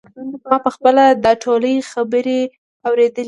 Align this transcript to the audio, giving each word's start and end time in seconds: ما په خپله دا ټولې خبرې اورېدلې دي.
ما 0.49 0.57
په 0.65 0.69
خپله 0.75 1.03
دا 1.25 1.31
ټولې 1.43 1.73
خبرې 1.91 2.39
اورېدلې 2.87 3.13
دي. 3.15 3.19